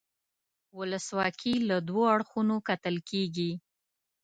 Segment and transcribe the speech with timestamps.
[0.77, 3.51] ولسواکي له دوو اړخونو کتل کیږي.